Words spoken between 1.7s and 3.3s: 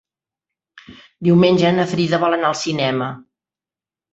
na Frida vol anar al cinema.